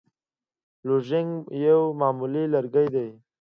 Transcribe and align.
لوژینګ 0.87 1.31
یو 1.65 1.81
معمولي 1.99 2.43
لرګی 2.53 2.87
دی. 2.93 3.07